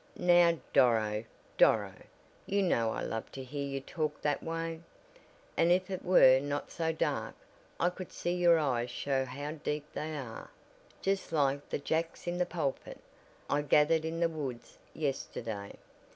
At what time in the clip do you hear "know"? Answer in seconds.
2.63-2.89